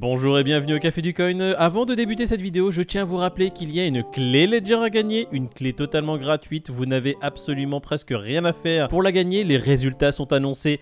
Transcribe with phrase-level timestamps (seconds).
[0.00, 1.40] Bonjour et bienvenue au Café du Coin.
[1.58, 4.46] Avant de débuter cette vidéo, je tiens à vous rappeler qu'il y a une clé
[4.46, 6.70] Ledger à gagner, une clé totalement gratuite.
[6.70, 9.42] Vous n'avez absolument presque rien à faire pour la gagner.
[9.42, 10.78] Les résultats sont annoncés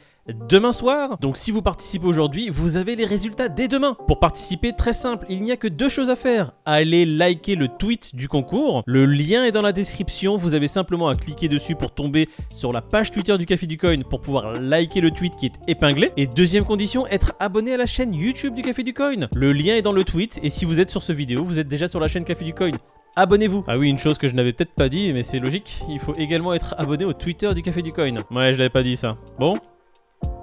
[0.49, 1.19] demain soir.
[1.21, 3.97] Donc si vous participez aujourd'hui, vous avez les résultats dès demain.
[4.07, 6.53] Pour participer, très simple, il n'y a que deux choses à faire.
[6.65, 8.83] Allez liker le tweet du concours.
[8.87, 10.37] Le lien est dans la description.
[10.37, 13.79] Vous avez simplement à cliquer dessus pour tomber sur la page Twitter du Café du
[13.79, 16.13] Coin pour pouvoir liker le tweet qui est épinglé.
[16.17, 19.29] Et deuxième condition, être abonné à la chaîne YouTube du Café du Coin.
[19.35, 21.69] Le lien est dans le tweet et si vous êtes sur ce vidéo, vous êtes
[21.69, 22.73] déjà sur la chaîne Café du Coin
[23.17, 23.65] abonnez-vous.
[23.67, 26.15] Ah oui, une chose que je n'avais peut-être pas dit, mais c'est logique, il faut
[26.17, 28.13] également être abonné au Twitter du Café du Coin.
[28.31, 29.17] Ouais, je l'avais pas dit ça.
[29.39, 29.59] Bon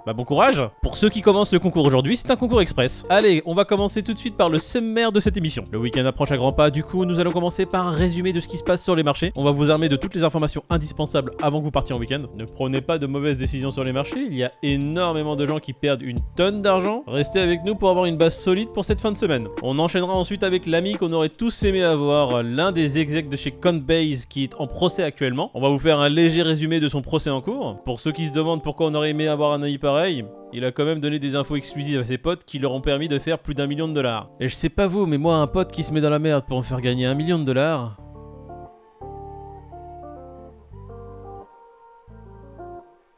[0.06, 3.06] bah bon courage Pour ceux qui commencent le concours aujourd'hui, c'est un concours express.
[3.10, 5.64] Allez, on va commencer tout de suite par le sommaire de cette émission.
[5.72, 8.42] Le week-end approche à grands pas, du coup nous allons commencer par un résumé de
[8.42, 9.32] ce qui se passe sur les marchés.
[9.38, 12.24] On va vous armer de toutes les informations indispensables avant que vous partiez en week-end.
[12.36, 15.60] Ne prenez pas de mauvaises décisions sur les marchés, il y a énormément de gens
[15.60, 17.04] qui perdent une tonne d'argent.
[17.08, 19.48] Restez avec nous pour avoir une base solide pour cette fin de semaine.
[19.62, 23.52] On enchaînera ensuite avec l'ami qu'on aurait tous aimé avoir, l'un des execs de chez
[23.52, 25.50] Coinbase qui est en procès actuellement.
[25.54, 27.82] On va vous faire un léger résumé de son procès en cours.
[27.86, 30.72] Pour ceux qui se demandent pourquoi on aurait aimé avoir un œil pareil, il a
[30.72, 33.38] quand même donné des infos exclusives à ses potes qui leur ont permis de faire
[33.38, 34.28] plus d'un million de dollars.
[34.40, 36.46] Et je sais pas vous, mais moi, un pote qui se met dans la merde
[36.48, 37.98] pour me faire gagner un million de dollars.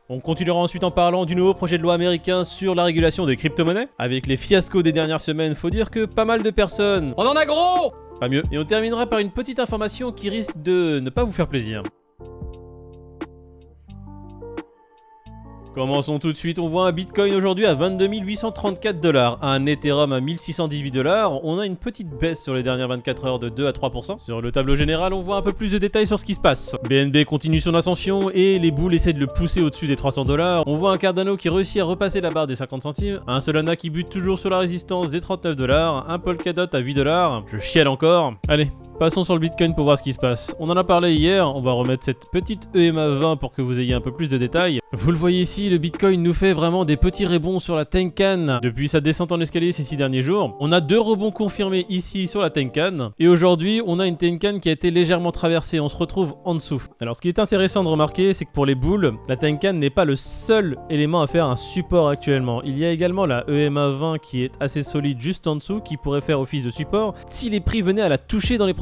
[0.09, 3.37] On continuera ensuite en parlant du nouveau projet de loi américain sur la régulation des
[3.37, 3.87] crypto-monnaies.
[3.97, 7.13] Avec les fiascos des dernières semaines, faut dire que pas mal de personnes.
[7.15, 8.43] On en a gros Pas mieux.
[8.51, 11.83] Et on terminera par une petite information qui risque de ne pas vous faire plaisir.
[15.75, 20.13] Commençons tout de suite, on voit un Bitcoin aujourd'hui à 22 834 dollars, un Ethereum
[20.13, 23.67] à 1618 dollars, on a une petite baisse sur les dernières 24 heures de 2
[23.67, 24.17] à 3%.
[24.17, 26.39] Sur le tableau général, on voit un peu plus de détails sur ce qui se
[26.39, 26.77] passe.
[26.87, 30.63] BNB continue son ascension et les boules essaient de le pousser au-dessus des 300 dollars.
[30.65, 33.75] On voit un Cardano qui réussit à repasser la barre des 50 centimes, un Solana
[33.75, 37.57] qui bute toujours sur la résistance des 39 dollars, un Polkadot à 8 dollars, je
[37.57, 38.35] chiale encore.
[38.47, 40.55] Allez, Passons sur le Bitcoin pour voir ce qui se passe.
[40.57, 43.81] On en a parlé hier, on va remettre cette petite EMA 20 pour que vous
[43.81, 44.79] ayez un peu plus de détails.
[44.93, 48.59] Vous le voyez ici, le Bitcoin nous fait vraiment des petits rebonds sur la Tenkan
[48.61, 50.55] depuis sa descente en escalier ces 6 derniers jours.
[50.61, 54.59] On a deux rebonds confirmés ici sur la Tenkan et aujourd'hui on a une Tenkan
[54.59, 56.81] qui a été légèrement traversée, on se retrouve en dessous.
[57.01, 59.89] Alors ce qui est intéressant de remarquer c'est que pour les boules, la Tenkan n'est
[59.89, 62.63] pas le seul élément à faire un support actuellement.
[62.63, 65.97] Il y a également la EMA 20 qui est assez solide juste en dessous qui
[65.97, 68.73] pourrait faire office de support si les prix venaient à la toucher dans les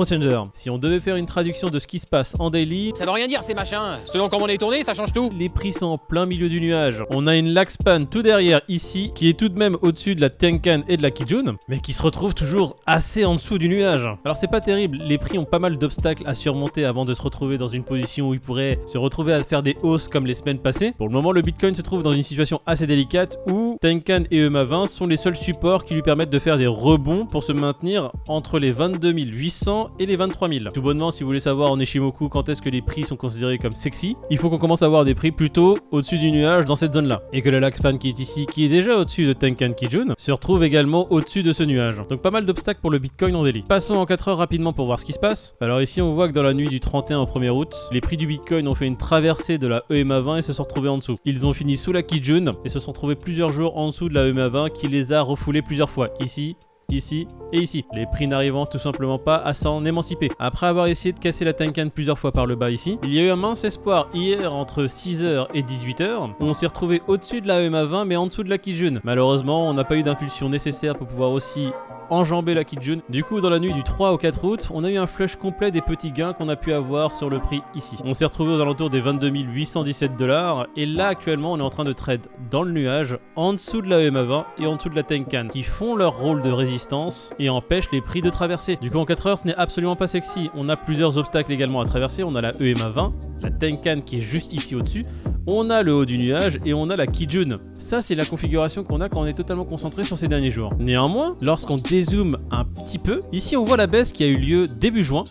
[0.54, 3.12] si on devait faire une traduction de ce qui se passe en daily, ça veut
[3.12, 3.98] rien dire ces machins.
[4.06, 5.32] Selon comment on est tourné, ça change tout.
[5.38, 7.04] Les prix sont en plein milieu du nuage.
[7.10, 10.30] On a une Laxpan tout derrière ici, qui est tout de même au-dessus de la
[10.30, 14.08] Tenkan et de la Kijun, mais qui se retrouve toujours assez en dessous du nuage.
[14.26, 17.22] Alors c'est pas terrible, les prix ont pas mal d'obstacles à surmonter avant de se
[17.22, 20.34] retrouver dans une position où ils pourraient se retrouver à faire des hausses comme les
[20.34, 20.94] semaines passées.
[20.98, 24.48] Pour le moment, le Bitcoin se trouve dans une situation assez délicate où Tenkan et
[24.48, 28.12] EMA20 sont les seuls supports qui lui permettent de faire des rebonds pour se maintenir
[28.28, 30.66] entre les 22 800 et les 23 000.
[30.74, 33.58] Tout bonnement, si vous voulez savoir en Eshimoku quand est-ce que les prix sont considérés
[33.58, 36.76] comme sexy, il faut qu'on commence à avoir des prix plutôt au-dessus du nuage dans
[36.76, 37.22] cette zone-là.
[37.34, 40.32] Et que la Laxpan qui est ici, qui est déjà au-dessus de Tenkan Kijun, se
[40.32, 42.02] retrouve également au-dessus de ce nuage.
[42.10, 43.64] Donc pas mal d'obstacles pour le Bitcoin en daily.
[43.68, 45.56] Passons en 4 heures rapidement pour voir ce qui se passe.
[45.62, 48.18] Alors ici, on voit que dans la nuit du 31 au 1er août, les prix
[48.18, 50.98] du Bitcoin ont fait une traversée de la EMA 20 et se sont retrouvés en
[50.98, 51.18] dessous.
[51.26, 54.14] Ils ont fini sous la Kijun et se sont trouvés plusieurs jours en dessous de
[54.14, 56.10] la EMA 20 qui les a refoulés plusieurs fois.
[56.20, 56.56] Ici,
[56.90, 57.86] ici et ici.
[57.94, 60.30] Les prix n'arrivant tout simplement pas à s'en émanciper.
[60.40, 63.20] Après avoir essayé de casser la Tenkan plusieurs fois par le bas ici, il y
[63.20, 67.42] a eu un mince espoir hier entre 6h et 18h où on s'est retrouvé au-dessus
[67.42, 69.00] de la EMA 20 mais en dessous de la Kijun.
[69.04, 71.70] Malheureusement, on n'a pas eu d'impulsion nécessaire pour pouvoir aussi
[72.10, 73.00] enjamber la Kijun.
[73.10, 75.36] Du coup, dans la nuit du 3 au 4 août, on a eu un flush
[75.36, 77.98] complet des petits gains qu'on a pu avoir sur le prix ici.
[78.06, 81.70] On s'est retrouvé aux alentours des 22 817 dollars et là actuellement on est en
[81.70, 84.90] train de trade dans le nuage en dessous de la EMA 20 et en dessous
[84.90, 88.78] de la Tenkan qui font leur rôle de résistance et empêchent les prix de traverser.
[88.78, 90.50] Du coup en 4 heures ce n'est absolument pas sexy.
[90.56, 92.24] On a plusieurs obstacles également à traverser.
[92.24, 95.04] On a la EMA 20, la Tenkan qui est juste ici au-dessus
[95.48, 97.60] on a le haut du nuage et on a la Kijun.
[97.74, 100.72] Ça, c'est la configuration qu'on a quand on est totalement concentré sur ces derniers jours.
[100.80, 104.68] Néanmoins, lorsqu'on dézoome un petit peu, ici on voit la baisse qui a eu lieu
[104.68, 105.26] début juin.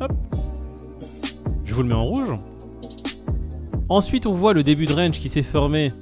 [0.00, 0.12] Hop.
[1.64, 2.34] Je vous le mets en rouge.
[3.88, 5.92] Ensuite, on voit le début de range qui s'est formé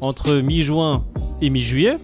[0.00, 1.04] entre mi-juin
[1.40, 1.98] et mi-juillet.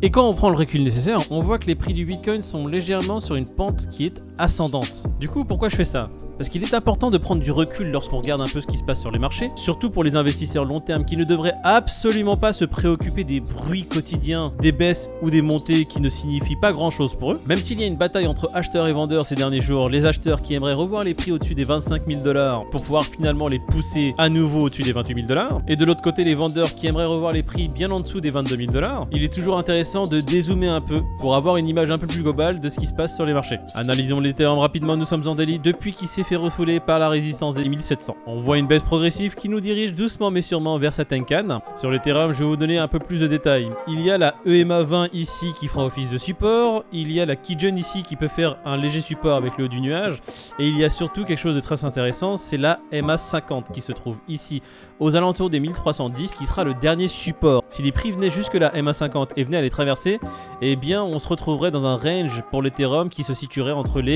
[0.00, 2.66] Et quand on prend le recul nécessaire, on voit que les prix du Bitcoin sont
[2.66, 5.06] légèrement sur une pente qui est ascendante.
[5.20, 6.10] Du coup, pourquoi je fais ça?
[6.38, 8.82] Parce qu'il est important de prendre du recul lorsqu'on regarde un peu ce qui se
[8.82, 12.52] passe sur les marchés, surtout pour les investisseurs long terme qui ne devraient absolument pas
[12.52, 16.90] se préoccuper des bruits quotidiens, des baisses ou des montées qui ne signifient pas grand
[16.90, 17.40] chose pour eux.
[17.46, 20.42] Même s'il y a une bataille entre acheteurs et vendeurs ces derniers jours, les acheteurs
[20.42, 24.12] qui aimeraient revoir les prix au-dessus des 25 000 dollars pour pouvoir finalement les pousser
[24.18, 27.06] à nouveau au-dessus des 28 000 dollars, et de l'autre côté les vendeurs qui aimeraient
[27.06, 30.20] revoir les prix bien en dessous des 22 000 dollars, il est toujours intéressant de
[30.20, 32.92] dézoomer un peu pour avoir une image un peu plus globale de ce qui se
[32.92, 33.58] passe sur les marchés.
[33.74, 37.56] Analysons l'Ethereum rapidement, nous sommes en daily depuis qu'il s'est fait refouler par la résistance
[37.56, 38.16] des 1700.
[38.26, 41.60] On voit une baisse progressive qui nous dirige doucement mais sûrement vers sa Tenkan.
[41.76, 43.68] Sur l'Ethereum, je vais vous donner un peu plus de détails.
[43.88, 47.26] Il y a la EMA 20 ici qui fera office de support, il y a
[47.26, 50.20] la Kijun ici qui peut faire un léger support avec le haut du nuage,
[50.58, 53.80] et il y a surtout quelque chose de très intéressant, c'est la MA 50 qui
[53.80, 54.62] se trouve ici
[55.00, 57.64] aux alentours des 1310 qui sera le dernier support.
[57.68, 60.20] Si les prix venaient jusque la MA 50 et venaient à les traverser,
[60.60, 64.11] eh bien on se retrouverait dans un range pour l'Ethereum qui se situerait entre les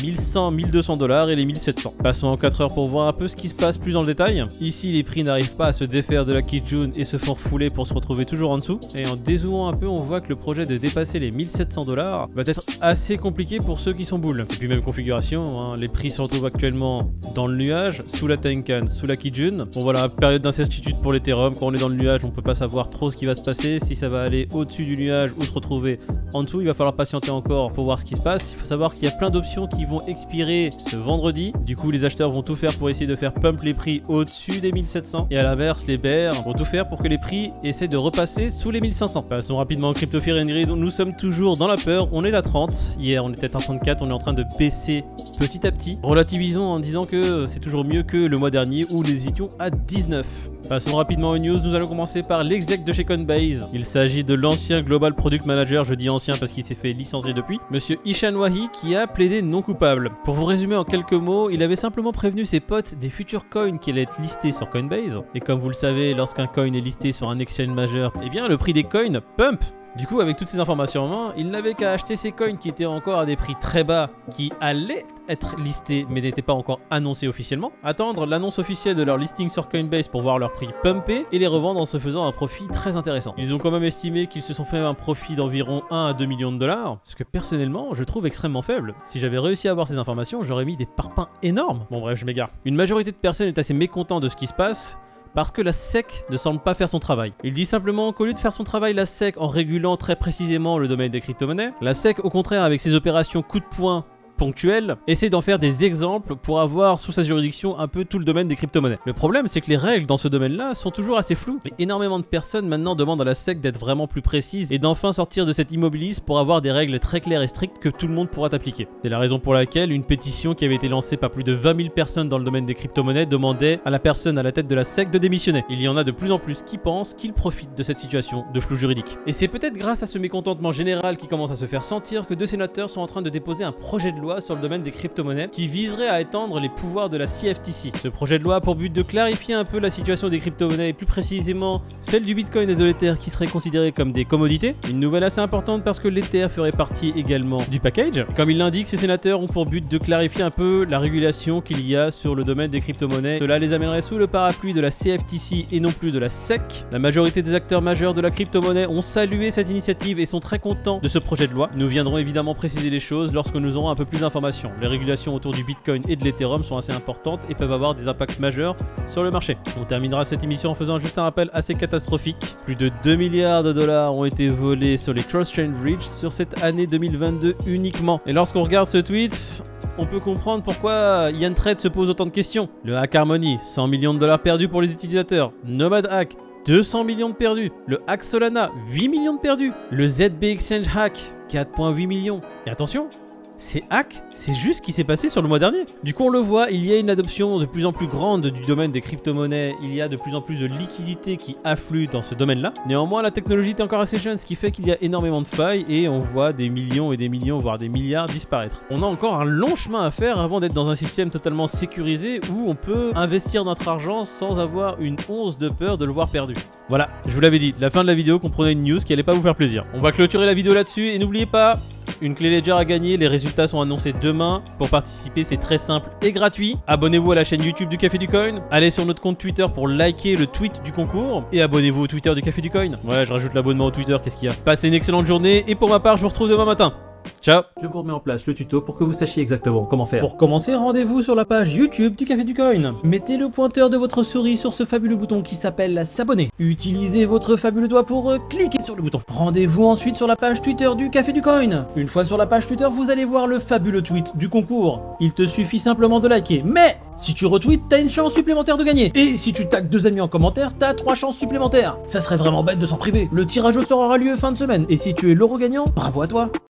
[0.00, 1.94] 1100, 1200 dollars et les 1700.
[2.02, 4.06] Passons en 4 heures pour voir un peu ce qui se passe plus dans le
[4.06, 4.44] détail.
[4.60, 7.70] Ici, les prix n'arrivent pas à se défaire de la Kijun et se font refouler
[7.70, 8.80] pour se retrouver toujours en dessous.
[8.94, 12.28] Et en dézoomant un peu, on voit que le projet de dépasser les 1700 dollars
[12.34, 14.46] va être assez compliqué pour ceux qui sont boules.
[14.50, 18.36] Et puis même configuration, hein, les prix se retrouvent actuellement dans le nuage, sous la
[18.36, 19.66] Tenkan, sous la Kijun.
[19.74, 21.54] Bon voilà, période d'incertitude pour l'Ethereum.
[21.54, 23.42] Quand on est dans le nuage, on peut pas savoir trop ce qui va se
[23.42, 25.98] passer, si ça va aller au-dessus du nuage ou se retrouver
[26.32, 26.60] en dessous.
[26.60, 28.52] Il va falloir patienter encore pour voir ce qui se passe.
[28.52, 31.52] Il faut savoir qu'il y a d'options qui vont expirer ce vendredi.
[31.64, 34.60] Du coup, les acheteurs vont tout faire pour essayer de faire pump les prix au-dessus
[34.60, 35.28] des 1700.
[35.30, 38.50] Et à l'inverse, les bears vont tout faire pour que les prix essaient de repasser
[38.50, 39.22] sous les 1500.
[39.22, 40.44] Passons rapidement au Crypto Fear.
[40.44, 42.08] Nous sommes toujours dans la peur.
[42.12, 42.96] On est à 30.
[42.98, 44.02] Hier, on était à 34.
[44.02, 45.04] On est en train de baisser
[45.38, 45.98] petit à petit.
[46.02, 49.70] Relativisons en disant que c'est toujours mieux que le mois dernier où nous étions à
[49.70, 50.51] 19.
[50.72, 51.58] Passons rapidement aux news.
[51.62, 53.68] Nous allons commencer par l'exec de chez Coinbase.
[53.74, 55.84] Il s'agit de l'ancien Global Product Manager.
[55.84, 57.60] Je dis ancien parce qu'il s'est fait licencier depuis.
[57.70, 60.12] Monsieur Ishan Wahi qui a plaidé non coupable.
[60.24, 63.76] Pour vous résumer en quelques mots, il avait simplement prévenu ses potes des futurs coins
[63.76, 65.22] qui allaient être listés sur Coinbase.
[65.34, 68.48] Et comme vous le savez, lorsqu'un coin est listé sur un exchange majeur, eh bien
[68.48, 69.62] le prix des coins pump
[69.96, 72.68] du coup, avec toutes ces informations en main, il n'avait qu'à acheter ces coins qui
[72.68, 76.80] étaient encore à des prix très bas, qui allaient être listés mais n'étaient pas encore
[76.90, 81.26] annoncés officiellement, attendre l'annonce officielle de leur listing sur Coinbase pour voir leur prix pumper
[81.30, 83.34] et les revendre en se faisant un profit très intéressant.
[83.38, 86.24] Ils ont quand même estimé qu'ils se sont fait un profit d'environ 1 à 2
[86.24, 88.94] millions de dollars, ce que personnellement je trouve extrêmement faible.
[89.02, 91.86] Si j'avais réussi à avoir ces informations, j'aurais mis des parpaings énormes.
[91.90, 92.50] Bon bref, je m'égare.
[92.64, 94.98] Une majorité de personnes est assez mécontent de ce qui se passe,
[95.34, 97.32] parce que la SEC ne semble pas faire son travail.
[97.44, 100.78] Il dit simplement qu'au lieu de faire son travail, la SEC, en régulant très précisément
[100.78, 104.04] le domaine des crypto-monnaies, la SEC, au contraire, avec ses opérations coup de poing
[104.42, 108.24] ponctuel, essaie d'en faire des exemples pour avoir sous sa juridiction un peu tout le
[108.24, 108.98] domaine des crypto-monnaies.
[109.06, 111.60] Le problème, c'est que les règles dans ce domaine-là sont toujours assez floues.
[111.64, 115.12] Et énormément de personnes maintenant demandent à la SEC d'être vraiment plus précise et d'enfin
[115.12, 118.14] sortir de cet immobilisme pour avoir des règles très claires et strictes que tout le
[118.14, 118.88] monde pourra appliquer.
[119.04, 121.76] C'est la raison pour laquelle une pétition qui avait été lancée par plus de 20
[121.76, 124.74] 000 personnes dans le domaine des crypto-monnaies demandait à la personne à la tête de
[124.74, 125.64] la SEC de démissionner.
[125.70, 128.44] Il y en a de plus en plus qui pensent qu'ils profitent de cette situation
[128.52, 129.18] de flou juridique.
[129.28, 132.34] Et c'est peut-être grâce à ce mécontentement général qui commence à se faire sentir que
[132.34, 134.90] deux sénateurs sont en train de déposer un projet de loi sur le domaine des
[134.90, 137.92] crypto crypto-monnaies qui viserait à étendre les pouvoirs de la CFTC.
[138.02, 140.88] Ce projet de loi a pour but de clarifier un peu la situation des crypto-monnaies
[140.88, 144.74] et plus précisément celle du Bitcoin et de l'Ether qui seraient considérées comme des commodités.
[144.88, 148.24] Une nouvelle assez importante parce que l'Ether ferait partie également du package.
[148.36, 151.86] Comme il l'indique, ces sénateurs ont pour but de clarifier un peu la régulation qu'il
[151.86, 153.38] y a sur le domaine des crypto-monnaies.
[153.40, 156.86] Cela les amènerait sous le parapluie de la CFTC et non plus de la SEC.
[156.90, 160.58] La majorité des acteurs majeurs de la crypto-monnaie ont salué cette initiative et sont très
[160.58, 161.70] contents de ce projet de loi.
[161.76, 164.70] Nous viendrons évidemment préciser les choses lorsque nous aurons un peu plus d'informations.
[164.80, 168.08] Les régulations autour du Bitcoin et de l'Ethereum sont assez importantes et peuvent avoir des
[168.08, 168.76] impacts majeurs
[169.06, 169.56] sur le marché.
[169.80, 172.56] On terminera cette émission en faisant juste un rappel assez catastrophique.
[172.64, 176.62] Plus de 2 milliards de dollars ont été volés sur les cross-chain bridge sur cette
[176.62, 178.20] année 2022 uniquement.
[178.26, 179.62] Et lorsqu'on regarde ce tweet,
[179.98, 182.68] on peut comprendre pourquoi Yann Trade se pose autant de questions.
[182.84, 185.52] Le Hack Harmony, 100 millions de dollars perdus pour les utilisateurs.
[185.64, 186.36] Nomad Hack,
[186.66, 187.72] 200 millions de perdus.
[187.86, 189.72] Le Hack Solana, 8 millions de perdus.
[189.90, 191.18] Le ZB Exchange Hack,
[191.50, 192.40] 4,8 millions.
[192.66, 193.08] Et attention,
[193.56, 195.84] c'est hack, c'est juste ce qui s'est passé sur le mois dernier.
[196.02, 198.46] Du coup, on le voit, il y a une adoption de plus en plus grande
[198.46, 202.08] du domaine des crypto-monnaies, il y a de plus en plus de liquidités qui affluent
[202.08, 202.72] dans ce domaine-là.
[202.86, 205.46] Néanmoins, la technologie est encore assez jeune, ce qui fait qu'il y a énormément de
[205.46, 208.84] failles et on voit des millions et des millions, voire des milliards disparaître.
[208.90, 212.40] On a encore un long chemin à faire avant d'être dans un système totalement sécurisé
[212.52, 216.28] où on peut investir notre argent sans avoir une once de peur de le voir
[216.28, 216.54] perdu.
[216.88, 219.22] Voilà, je vous l'avais dit, la fin de la vidéo comprenait une news qui allait
[219.22, 219.84] pas vous faire plaisir.
[219.94, 221.78] On va clôturer la vidéo là-dessus et n'oubliez pas,
[222.20, 224.62] une clé Ledger à gagner, les résultats sont annoncés demain.
[224.78, 226.76] Pour participer, c'est très simple et gratuit.
[226.86, 228.56] Abonnez-vous à la chaîne YouTube du Café du Coin.
[228.70, 231.44] Allez sur notre compte Twitter pour liker le tweet du concours.
[231.52, 232.92] Et abonnez-vous au Twitter du Café du Coin.
[233.04, 234.54] Ouais, je rajoute l'abonnement au Twitter, qu'est-ce qu'il y a?
[234.54, 236.94] Passez une excellente journée et pour ma part, je vous retrouve demain matin.
[237.42, 240.20] Ciao Je vous remets en place le tuto pour que vous sachiez exactement comment faire.
[240.20, 242.94] Pour commencer, rendez-vous sur la page YouTube du Café du Coin.
[243.02, 246.50] Mettez le pointeur de votre souris sur ce fabuleux bouton qui s'appelle s'abonner.
[246.60, 249.20] Utilisez votre fabuleux doigt pour euh, cliquer sur le bouton.
[249.26, 251.88] Rendez-vous ensuite sur la page Twitter du Café du Coin.
[251.96, 255.02] Une fois sur la page Twitter, vous allez voir le fabuleux tweet du concours.
[255.18, 256.62] Il te suffit simplement de liker.
[256.64, 259.10] Mais si tu retweets, t'as une chance supplémentaire de gagner.
[259.16, 261.98] Et si tu tags deux amis en commentaire, t'as trois chances supplémentaires.
[262.06, 263.28] Ça serait vraiment bête de s'en priver.
[263.32, 264.86] Le tirage au sort aura lieu fin de semaine.
[264.88, 266.52] Et si tu es l'euro gagnant, bravo à toi.